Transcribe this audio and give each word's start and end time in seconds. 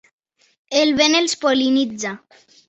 El 0.83 0.93
vent 1.01 1.17
els 1.19 1.37
pol·linitza. 1.45 2.15